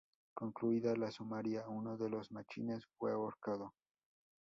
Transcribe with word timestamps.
Concluida 0.33 0.95
la 0.95 1.11
sumaria, 1.11 1.67
uno 1.67 1.95
de 1.95 2.09
los 2.09 2.31
Machines 2.31 2.87
fue 2.97 3.11
ahorcado. 3.11 3.75